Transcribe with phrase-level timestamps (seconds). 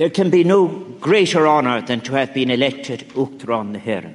[0.00, 0.66] There can be no
[0.98, 4.14] greater honour than to have been elected Uachtarán na hÉireann,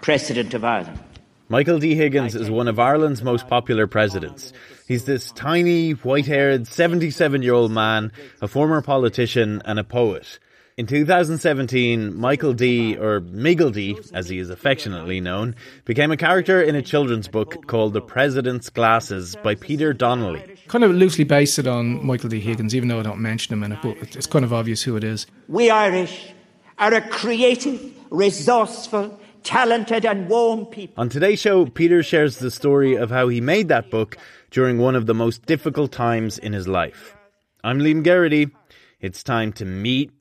[0.00, 1.00] President of Ireland.
[1.48, 1.96] Michael D.
[1.96, 4.52] Higgins is one of Ireland's most popular presidents.
[4.86, 10.38] He's this tiny, white haired, 77 year old man, a former politician, and a poet.
[10.78, 16.62] In 2017, Michael D, or Miggle D, as he is affectionately known, became a character
[16.62, 20.40] in a children's book called The President's Glasses by Peter Donnelly.
[20.68, 22.38] Kind of loosely based it on Michael D.
[22.38, 24.94] Higgins, even though I don't mention him in it, but it's kind of obvious who
[24.94, 25.26] it is.
[25.48, 26.32] We Irish
[26.78, 31.02] are a creative, resourceful, talented, and warm people.
[31.02, 34.16] On today's show, Peter shares the story of how he made that book
[34.52, 37.16] during one of the most difficult times in his life.
[37.64, 38.52] I'm Liam Geraghty.
[39.00, 40.12] It's time to meet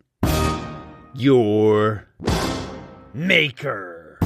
[1.18, 2.08] your
[3.14, 4.20] maker.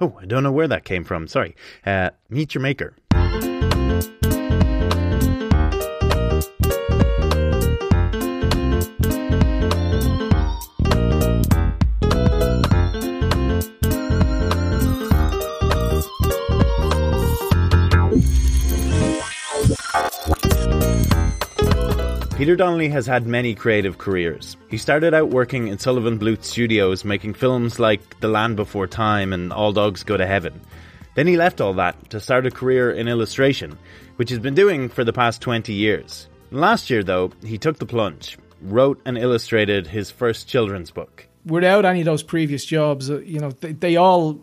[0.00, 1.26] Oh, I don't know where that came from.
[1.26, 1.56] Sorry.
[1.84, 2.94] Uh, meet your maker.
[22.44, 24.58] Peter Donnelly has had many creative careers.
[24.68, 29.32] He started out working in Sullivan Bluth Studios, making films like The Land Before Time
[29.32, 30.60] and All Dogs Go to Heaven.
[31.14, 33.78] Then he left all that to start a career in illustration,
[34.16, 36.28] which he's been doing for the past 20 years.
[36.50, 41.26] Last year, though, he took the plunge, wrote and illustrated his first children's book.
[41.46, 44.38] Without any of those previous jobs, uh, you know, they, they all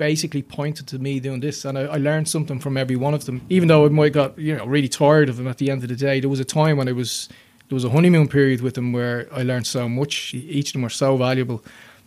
[0.00, 3.26] basically pointed to me doing this, and I, I, learned something from every one of
[3.26, 3.42] them.
[3.50, 5.90] Even though I might got you know really tired of them at the end of
[5.90, 7.28] the day, there was a time when I was
[7.68, 10.32] there was a honeymoon period with them where I learned so much.
[10.32, 11.62] Each of them were so valuable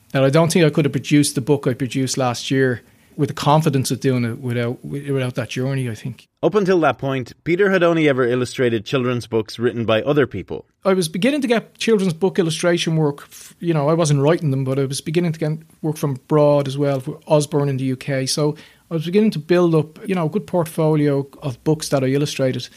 [0.10, 2.82] that I don't think I could have produced the book I produced last year
[3.18, 5.90] with the confidence of doing it without without that journey.
[5.90, 6.28] I think.
[6.42, 10.66] Up until that point, Peter had only ever illustrated children's books written by other people.
[10.84, 13.30] I was beginning to get children's book illustration work.
[13.60, 16.68] You know, I wasn't writing them, but I was beginning to get work from abroad
[16.68, 18.28] as well, for Usborne in the UK.
[18.28, 18.56] So
[18.92, 22.08] I was beginning to build up, you know, a good portfolio of books that I
[22.08, 22.68] illustrated.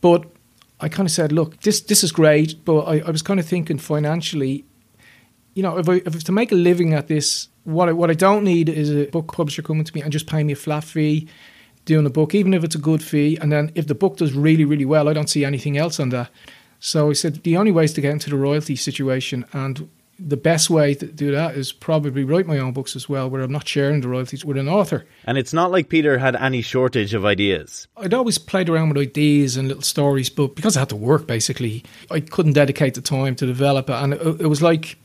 [0.00, 0.26] But
[0.80, 3.46] I kind of said, look, this this is great, but I, I was kind of
[3.46, 4.64] thinking financially,
[5.54, 8.14] you know, if I if to make a living at this, what I, what I
[8.14, 10.84] don't need is a book publisher coming to me and just paying me a flat
[10.84, 11.28] fee
[11.84, 13.38] doing a book, even if it's a good fee.
[13.40, 16.10] And then if the book does really, really well, I don't see anything else on
[16.10, 16.30] that.
[16.78, 20.36] So I said the only way is to get into the royalty situation, and the
[20.36, 23.52] best way to do that is probably write my own books as well, where I'm
[23.52, 25.06] not sharing the royalties with an author.
[25.24, 27.88] And it's not like Peter had any shortage of ideas.
[27.96, 31.26] I'd always played around with ideas and little stories, but because I had to work,
[31.26, 33.94] basically, I couldn't dedicate the time to develop it.
[33.94, 34.98] And it, it was like,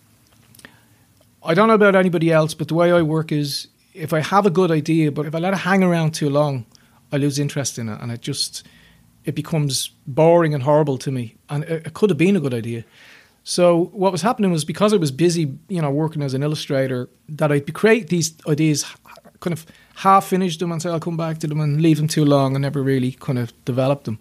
[1.47, 4.45] I don't know about anybody else, but the way I work is if I have
[4.45, 6.65] a good idea, but if I let it hang around too long,
[7.13, 8.67] I lose interest in it, and it just
[9.23, 11.35] it becomes boring and horrible to me.
[11.49, 12.83] And it, it could have been a good idea.
[13.45, 17.09] So what was happening was because I was busy, you know, working as an illustrator,
[17.29, 18.85] that I'd be create these ideas,
[19.39, 19.65] kind of
[19.95, 22.55] half finish them and say I'll come back to them and leave them too long
[22.55, 24.19] and never really kind of develop them.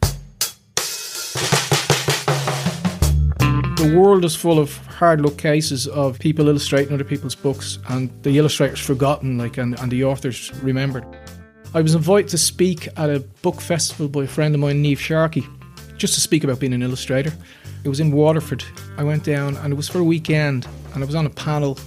[3.76, 8.10] The world is full of hard luck cases of people illustrating other people's books and
[8.22, 11.04] the illustrators forgotten, like, and, and the authors remembered.
[11.74, 14.96] I was invited to speak at a book festival by a friend of mine, Niamh
[14.96, 15.46] Sharkey,
[15.98, 17.34] just to speak about being an illustrator.
[17.84, 18.64] It was in Waterford.
[18.96, 21.78] I went down and it was for a weekend and I was on a panel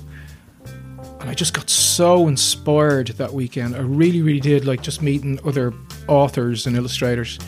[1.19, 3.75] and I just got so inspired that weekend.
[3.75, 5.73] I really, really did like just meeting other
[6.07, 7.39] authors and illustrators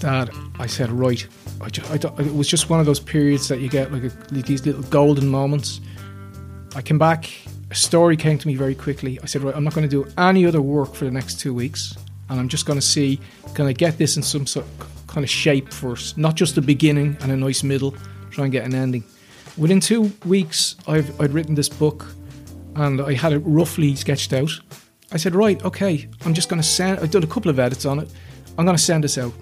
[0.00, 1.26] that I said, right,
[1.60, 4.12] I just, I it was just one of those periods that you get like, a,
[4.32, 5.80] like these little golden moments.
[6.74, 7.30] I came back
[7.70, 9.18] a story came to me very quickly.
[9.22, 11.54] I said, right, I'm not going to do any other work for the next two
[11.54, 11.96] weeks,
[12.28, 13.20] and I'm just going to see
[13.54, 16.62] can I get this in some sort of kind of shape first, not just a
[16.62, 17.94] beginning and a nice middle,
[18.30, 19.04] try and get an ending.
[19.56, 22.06] Within two weeks, I've I'd written this book,
[22.74, 24.50] and I had it roughly sketched out.
[25.12, 27.00] I said, right, okay, I'm just going to send.
[27.00, 28.08] I've done a couple of edits on it.
[28.58, 29.32] I'm going to send this out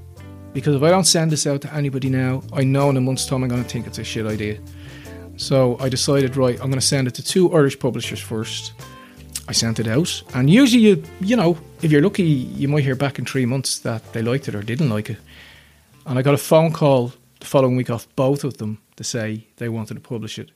[0.52, 3.26] because if I don't send this out to anybody now, I know in a month's
[3.26, 4.58] time I'm going to think it's a shit idea.
[5.36, 8.72] So I decided, right, I'm going to send it to two Irish publishers first.
[9.48, 12.94] I sent it out, and usually, you you know, if you're lucky, you might hear
[12.94, 15.16] back in three months that they liked it or didn't like it.
[16.04, 19.46] And I got a phone call the following week off both of them to say
[19.56, 20.50] they wanted to publish it.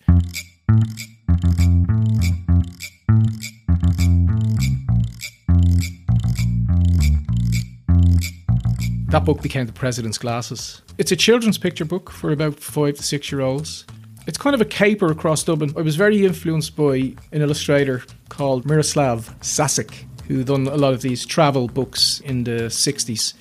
[9.12, 10.80] That book became The President's Glasses.
[10.96, 13.84] It's a children's picture book for about five to six year olds.
[14.26, 15.74] It's kind of a caper across Dublin.
[15.76, 21.02] I was very influenced by an illustrator called Miroslav Sasek, who done a lot of
[21.02, 23.34] these travel books in the 60s.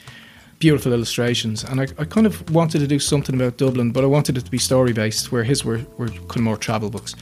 [0.59, 1.63] beautiful illustrations.
[1.63, 4.44] And I, I kind of wanted to do something about Dublin, but I wanted it
[4.44, 7.15] to be story based, where his were, were kind of more travel books.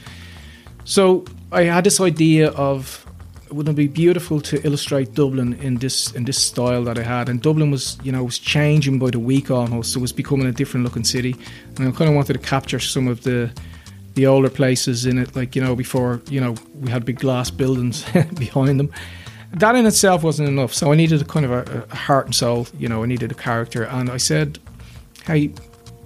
[0.84, 3.06] So I had this idea of
[3.52, 7.28] wouldn't it be beautiful to illustrate Dublin in this in this style that I had?
[7.28, 9.92] And Dublin was, you know, was changing by the week almost.
[9.92, 11.36] So it was becoming a different looking city,
[11.76, 13.50] and I kind of wanted to capture some of the
[14.14, 17.50] the older places in it, like you know, before you know we had big glass
[17.50, 18.04] buildings
[18.38, 18.90] behind them.
[19.52, 22.34] That in itself wasn't enough, so I needed a kind of a, a heart and
[22.34, 22.68] soul.
[22.78, 24.58] You know, I needed a character, and I said,
[25.24, 25.48] "Hey,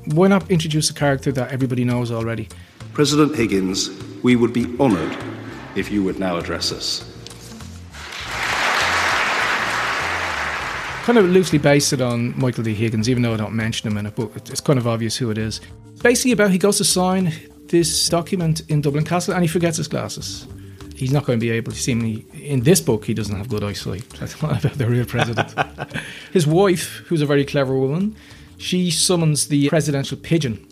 [0.07, 2.49] why not introduce a character that everybody knows already?"
[2.95, 3.91] President Higgins,
[4.23, 5.17] we would be honoured
[5.75, 7.14] if you would now address us.
[11.05, 12.73] Kind of loosely based it on Michael D.
[12.73, 15.31] Higgins, even though I don't mention him in it, but it's kind of obvious who
[15.31, 15.61] it is.
[16.03, 17.31] Basically, about he goes to sign
[17.69, 20.47] this document in Dublin Castle and he forgets his glasses.
[20.97, 22.25] He's not going to be able to see me.
[22.33, 24.09] In this book, he doesn't have good eyesight.
[24.19, 25.55] That's not about the real president.
[26.33, 28.17] his wife, who's a very clever woman,
[28.57, 30.67] she summons the presidential pigeon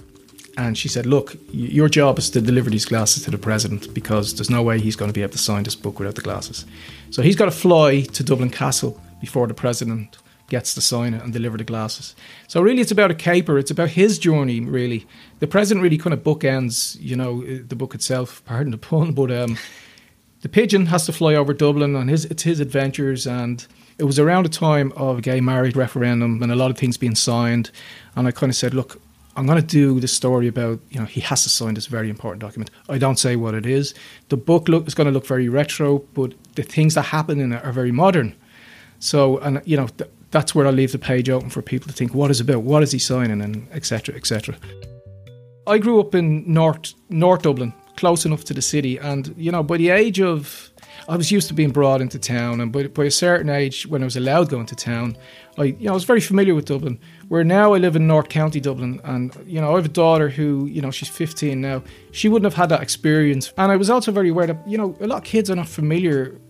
[0.57, 4.35] and she said, Look, your job is to deliver these glasses to the president because
[4.35, 6.65] there's no way he's going to be able to sign this book without the glasses.
[7.11, 10.17] So he's got to fly to Dublin Castle before the president
[10.53, 12.15] gets to sign it and deliver the glasses.
[12.47, 13.59] So really, it's about a caper.
[13.59, 14.61] It's about his journey.
[14.61, 15.07] Really,
[15.39, 18.43] the president really kind of bookends, you know, uh, the book itself.
[18.45, 19.57] Pardon the pun, but um,
[20.43, 23.27] the pigeon has to fly over Dublin and his it's his adventures.
[23.27, 23.67] And
[23.99, 26.99] it was around the time of a gay marriage referendum and a lot of things
[26.99, 27.71] being signed.
[28.15, 29.01] And I kind of said, look.
[29.35, 32.11] I'm going to do this story about, you know, he has to sign this very
[32.11, 32.71] important document.
[32.95, 33.95] I don't say what it is.
[34.29, 37.53] The book look is going to look very retro, but the things that happen in
[37.53, 38.35] it are very modern.
[38.99, 41.95] So, and you know, th- that's where I leave the page open for people to
[41.95, 44.17] think what is about, what is he signing, and etc.
[44.17, 44.57] etc.
[45.67, 49.63] I grew up in North North Dublin, close enough to the city, and you know
[49.63, 50.71] by the age of
[51.09, 54.03] I was used to being brought into town, and by, by a certain age, when
[54.03, 55.17] I was allowed going to town,
[55.59, 56.99] I you know I was very familiar with Dublin.
[57.29, 60.29] Where now I live in North County Dublin, and you know I have a daughter
[60.31, 61.83] who you know she's 15 now.
[62.13, 64.97] She wouldn't have had that experience, and I was also very aware that you know
[65.01, 66.41] a lot of kids are not familiar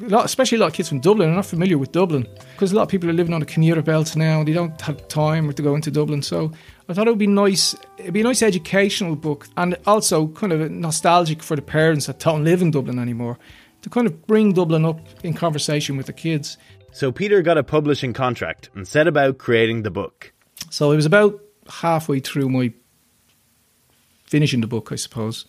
[0.00, 2.82] especially a lot of kids from Dublin are not familiar with Dublin because a lot
[2.82, 5.62] of people are living on the commuter belt now and they don't have time to
[5.62, 6.22] go into Dublin.
[6.22, 6.52] So
[6.88, 7.74] I thought it would be nice.
[7.98, 12.18] It'd be a nice educational book and also kind of nostalgic for the parents that
[12.18, 13.38] don't live in Dublin anymore
[13.82, 16.58] to kind of bring Dublin up in conversation with the kids.
[16.92, 20.32] So Peter got a publishing contract and set about creating the book.
[20.70, 22.72] So it was about halfway through my
[24.24, 25.46] finishing the book, I suppose,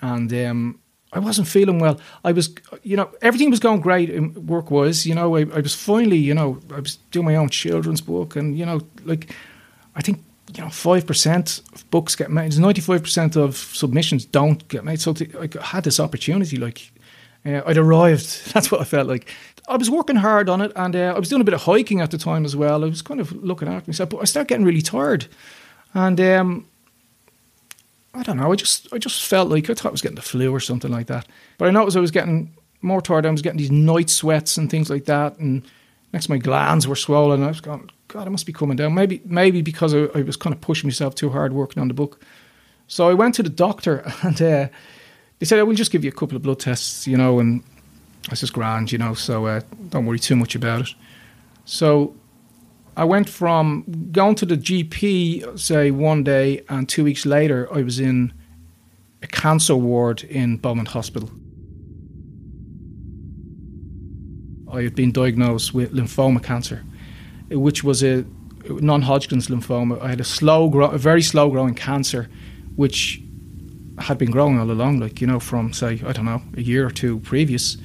[0.00, 0.80] and um,
[1.12, 1.98] I wasn't feeling well.
[2.24, 5.06] I was, you know, everything was going great work wise.
[5.06, 8.36] You know, I, I, was finally, you know, I was doing my own children's book,
[8.36, 9.34] and you know, like,
[9.96, 10.22] I think
[10.54, 12.58] you know, five percent of books get made.
[12.58, 15.00] Ninety five percent of submissions don't get made.
[15.00, 16.90] So I had this opportunity, like,
[17.46, 18.52] uh, I'd arrived.
[18.52, 19.30] That's what I felt like.
[19.66, 22.00] I was working hard on it, and uh, I was doing a bit of hiking
[22.00, 22.84] at the time as well.
[22.84, 25.26] I was kind of looking after myself, but I started getting really tired,
[25.94, 26.66] and um,
[28.18, 28.50] I don't know.
[28.50, 30.90] I just I just felt like I thought I was getting the flu or something
[30.90, 31.26] like that.
[31.56, 33.24] But I noticed I was getting more tired.
[33.24, 35.62] I was getting these night sweats and things like that, and
[36.12, 37.44] next my glands were swollen.
[37.44, 38.92] I was going, God, I must be coming down.
[38.94, 41.94] Maybe maybe because I, I, was kind of pushing myself too hard working on the
[41.94, 42.20] book.
[42.88, 44.68] So I went to the doctor, and uh,
[45.38, 47.62] they said, "I will just give you a couple of blood tests, you know." And
[48.30, 49.60] I said, "Grand, you know, so uh,
[49.90, 50.94] don't worry too much about it."
[51.66, 52.16] So
[52.98, 57.82] I went from going to the GP, say, one day, and two weeks later, I
[57.82, 58.32] was in
[59.22, 61.30] a cancer ward in Beaumont Hospital.
[64.72, 66.84] I had been diagnosed with lymphoma cancer,
[67.50, 68.24] which was a
[68.68, 70.02] non-Hodgkin's lymphoma.
[70.02, 72.28] I had a slow, a very slow growing cancer,
[72.74, 73.22] which
[73.98, 76.84] had been growing all along, like you know, from say I don't know a year
[76.84, 77.76] or two previous,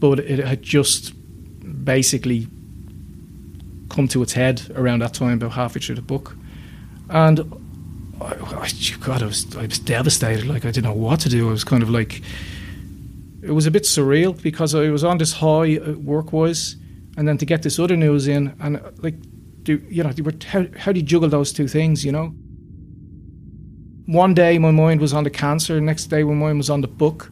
[0.00, 1.14] but it had just
[1.84, 2.48] basically
[3.90, 6.36] come to its head around that time, about halfway through the book.
[7.08, 7.40] And
[8.20, 8.70] I, I,
[9.00, 10.46] God, I was I was devastated.
[10.46, 11.48] Like I didn't know what to do.
[11.48, 12.22] I was kind of like,
[13.42, 16.76] it was a bit surreal because I was on this high uh, work wise,
[17.16, 19.16] and then to get this other news in, and uh, like,
[19.64, 22.04] do you know, were, how how do you juggle those two things?
[22.04, 22.34] You know.
[24.06, 25.80] One day my mind was on the cancer.
[25.80, 27.30] Next day my mind was on the book.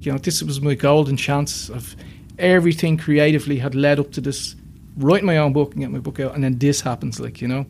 [0.00, 1.94] You know, this was my golden chance of
[2.38, 4.56] everything creatively had led up to this
[4.96, 7.48] write my own book and get my book out, and then this happens, like, you
[7.48, 7.66] know.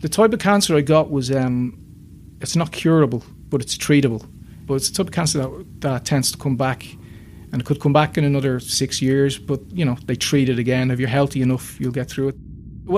[0.00, 1.78] The type of cancer I got was, um,
[2.40, 4.26] it's not curable, but it's treatable.
[4.66, 6.86] But it's a type of cancer that, that tends to come back,
[7.52, 10.58] and it could come back in another six years, but, you know, they treat it
[10.58, 10.90] again.
[10.90, 12.36] If you're healthy enough, you'll get through it.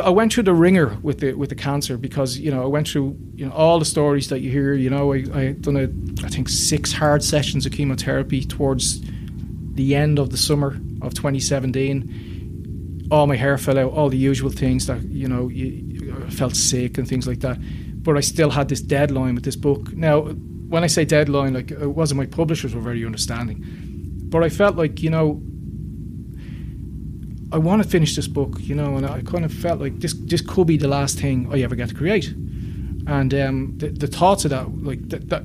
[0.01, 2.89] I went through the ringer with the with the cancer because you know I went
[2.89, 4.73] through you know all the stories that you hear.
[4.73, 9.03] You know I I done a I think six hard sessions of chemotherapy towards
[9.75, 12.33] the end of the summer of 2017
[13.13, 16.97] all my hair fell out, all the usual things that you know, you, felt sick
[16.97, 17.59] and things like that.
[18.03, 19.93] But I still had this deadline with this book.
[19.93, 23.63] Now, when I say deadline, like it wasn't my publishers were very understanding,
[24.31, 25.43] but I felt like you know
[27.53, 30.15] I want to finish this book, you know, and I kind of felt like this
[30.15, 32.29] this could be the last thing I ever get to create.
[33.07, 35.43] And um, the, the thoughts of that, like that, that,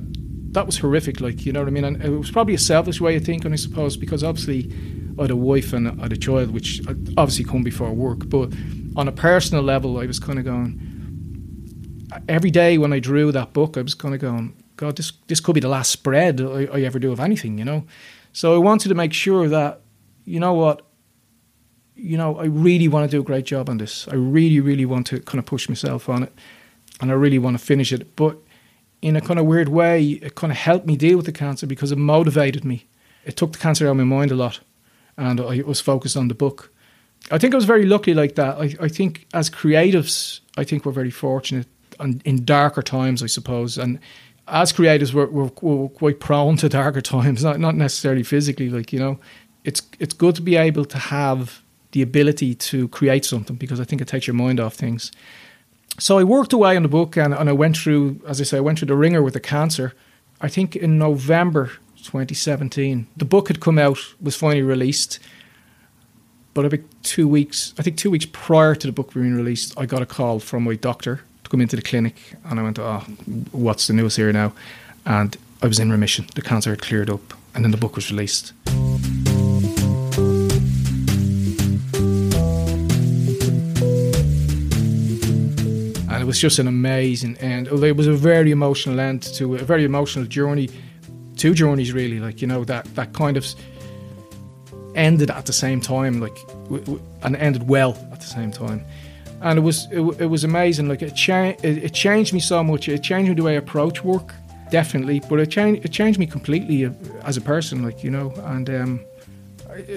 [0.58, 1.20] that was horrific.
[1.20, 1.84] Like you know what I mean.
[1.84, 4.72] And it was probably a selfish way of thinking, I suppose, because obviously
[5.18, 6.82] I had a wife and I had a child, which
[7.16, 8.28] obviously come before work.
[8.28, 8.52] But
[8.96, 10.84] on a personal level, I was kind of going.
[12.28, 15.40] Every day when I drew that book, I was kind of going, God, this this
[15.40, 17.84] could be the last spread I, I ever do of anything, you know.
[18.32, 19.80] So I wanted to make sure that,
[20.24, 20.82] you know what,
[21.94, 24.08] you know, I really want to do a great job on this.
[24.08, 26.32] I really, really want to kind of push myself on it,
[27.00, 28.16] and I really want to finish it.
[28.16, 28.38] But
[29.00, 31.66] in a kind of weird way, it kind of helped me deal with the cancer
[31.66, 32.86] because it motivated me.
[33.24, 34.60] It took the cancer out of my mind a lot,
[35.16, 36.72] and I was focused on the book.
[37.30, 38.56] I think I was very lucky like that.
[38.56, 41.66] I, I think as creatives, I think we're very fortunate
[42.00, 43.78] and in darker times, I suppose.
[43.78, 43.98] And
[44.46, 48.68] as creators, we're, we're, we're quite prone to darker times, not not necessarily physically.
[48.68, 49.18] Like you know,
[49.64, 51.62] it's it's good to be able to have
[51.92, 55.10] the ability to create something because I think it takes your mind off things.
[55.98, 58.58] So I worked away on the book and, and I went through, as I say,
[58.58, 59.94] I went through the ringer with the cancer.
[60.40, 65.18] I think in November 2017, the book had come out, was finally released.
[66.54, 69.74] But I think two weeks, I think two weeks prior to the book being released,
[69.76, 72.14] I got a call from my doctor to come into the clinic.
[72.44, 73.00] And I went, oh,
[73.50, 74.52] what's the news here now?
[75.04, 76.26] And I was in remission.
[76.36, 77.34] The cancer had cleared up.
[77.54, 78.52] And then the book was released.
[86.28, 87.68] Was just an amazing end.
[87.68, 90.68] It was a very emotional end to a very emotional journey,
[91.36, 92.20] two journeys really.
[92.20, 93.46] Like you know that that kind of
[94.94, 96.36] ended at the same time, like
[97.22, 98.84] and ended well at the same time.
[99.40, 100.86] And it was it, it was amazing.
[100.86, 102.90] Like it, cha- it, it changed me so much.
[102.90, 104.34] It changed me the way I approach work,
[104.70, 105.20] definitely.
[105.30, 106.90] But it changed it changed me completely uh,
[107.24, 107.82] as a person.
[107.82, 109.00] Like you know, and um,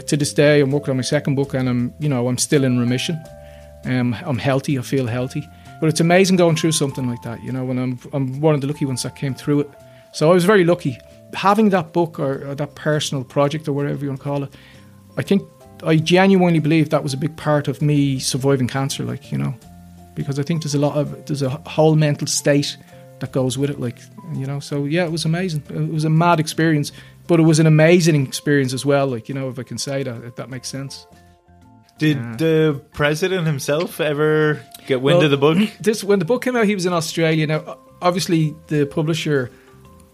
[0.08, 2.64] to this day, I'm working on my second book, and I'm you know I'm still
[2.64, 3.22] in remission.
[3.84, 4.80] Um, I'm healthy.
[4.80, 5.46] I feel healthy.
[5.82, 8.62] But it's amazing going through something like that, you know, and I'm, I'm one of
[8.62, 9.70] the lucky ones that came through it.
[10.14, 10.98] So I was very lucky.
[11.34, 14.54] Having that book or, or that personal project or whatever you want to call it,
[15.18, 15.42] I think
[15.84, 19.56] I genuinely believe that was a big part of me surviving cancer, like, you know,
[20.14, 22.78] because I think there's a lot of, there's a whole mental state
[23.20, 23.98] that goes with it, like,
[24.34, 25.64] you know, so yeah, it was amazing.
[25.70, 26.92] It was a mad experience,
[27.26, 30.04] but it was an amazing experience as well, like, you know, if I can say
[30.04, 31.08] that, if that makes sense.
[32.02, 32.36] Did yeah.
[32.36, 35.70] the president himself ever get wind well, of the book?
[35.80, 37.46] This when the book came out, he was in Australia.
[37.46, 39.52] Now, obviously, the publisher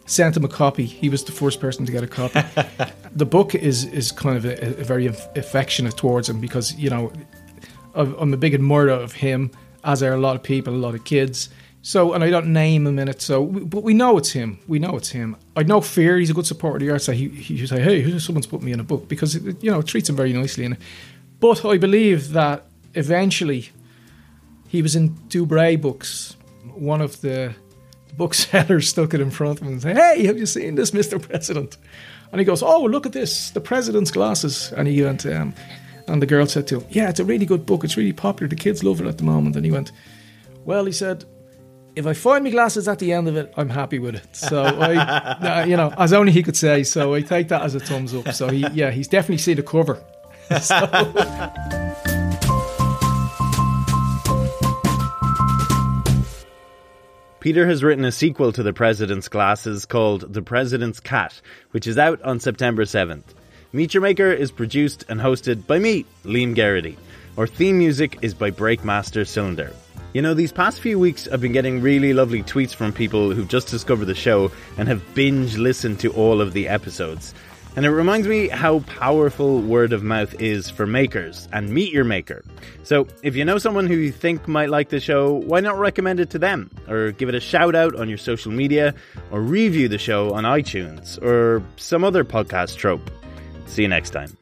[0.05, 0.83] sent him a copy.
[0.83, 2.41] He was the first person to get a copy.
[3.15, 7.13] the book is is kind of a, a very affectionate towards him because you know
[7.95, 9.51] I'm a big admirer of him,
[9.85, 11.47] as are a lot of people, a lot of kids.
[11.83, 13.21] So, and I don't name him in it.
[13.21, 14.59] So, but we know it's him.
[14.67, 15.37] We know it's him.
[15.55, 16.17] I'd no fear.
[16.17, 17.05] He's a good supporter of the arts.
[17.05, 19.79] So he he say, "Hey, someone's put me in a book," because it, you know
[19.79, 20.65] it treats him very nicely.
[20.65, 20.75] And
[21.39, 23.69] but I believe that eventually
[24.67, 26.35] he was in Dubray Books.
[26.75, 27.55] One of the
[28.15, 31.21] booksellers stuck it in front of him and said, Hey, have you seen this, Mr.
[31.21, 31.77] President?
[32.31, 34.71] And he goes, Oh, look at this, the president's glasses.
[34.75, 35.53] And he went, um,
[36.07, 37.83] and the girl said to him, Yeah, it's a really good book.
[37.83, 38.49] It's really popular.
[38.49, 39.55] The kids love it at the moment.
[39.55, 39.91] And he went,
[40.65, 41.25] Well, he said,
[41.95, 44.35] if I find my glasses at the end of it, I'm happy with it.
[44.35, 46.83] So I, you know, as only he could say.
[46.83, 48.33] So I take that as a thumbs up.
[48.33, 49.99] So he, yeah, he's definitely seen the cover
[57.41, 61.97] Peter has written a sequel to The President's Glasses called The President's Cat, which is
[61.97, 63.23] out on September 7th.
[63.73, 66.97] Meet Your Maker is produced and hosted by me, Liam Geraghty.
[67.37, 69.73] Our theme music is by Breakmaster Cylinder.
[70.13, 73.49] You know, these past few weeks I've been getting really lovely tweets from people who've
[73.49, 77.33] just discovered the show and have binge listened to all of the episodes.
[77.77, 82.05] And it reminds me how powerful word of mouth is for makers and meet your
[82.05, 82.43] maker.
[82.81, 86.19] So if you know someone who you think might like the show, why not recommend
[86.19, 86.71] it to them?
[86.87, 88.95] Or give it a shout out on your social media,
[89.29, 93.11] or review the show on iTunes, or some other podcast trope.
[93.67, 94.35] See you next time.